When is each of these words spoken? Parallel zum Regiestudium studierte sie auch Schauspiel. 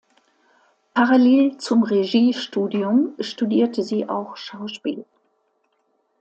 Parallel 0.95 1.59
zum 1.59 1.83
Regiestudium 1.83 3.13
studierte 3.21 3.83
sie 3.83 4.09
auch 4.09 4.35
Schauspiel. 4.35 5.05